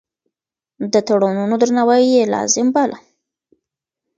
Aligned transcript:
د 0.93 0.95
تړونونو 1.07 1.55
درناوی 1.61 2.03
يې 2.13 2.23
لازم 2.33 2.67
باله. 2.75 2.97